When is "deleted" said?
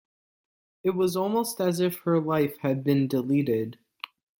3.07-3.77